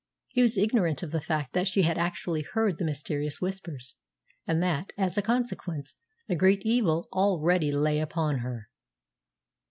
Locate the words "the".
1.11-1.21, 2.79-2.83